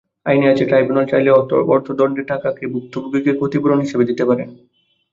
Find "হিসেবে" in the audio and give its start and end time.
3.85-4.07